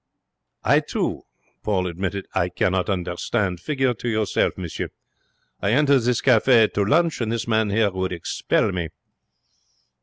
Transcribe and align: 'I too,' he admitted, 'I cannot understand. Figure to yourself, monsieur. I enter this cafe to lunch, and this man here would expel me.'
'I 0.63 0.79
too,' 0.79 1.21
he 1.63 1.71
admitted, 1.87 2.25
'I 2.33 2.49
cannot 2.49 2.89
understand. 2.89 3.59
Figure 3.59 3.93
to 3.93 4.09
yourself, 4.09 4.57
monsieur. 4.57 4.89
I 5.61 5.73
enter 5.73 5.99
this 5.99 6.21
cafe 6.21 6.69
to 6.69 6.83
lunch, 6.83 7.21
and 7.21 7.31
this 7.31 7.47
man 7.47 7.69
here 7.69 7.91
would 7.91 8.11
expel 8.11 8.71
me.' 8.71 8.89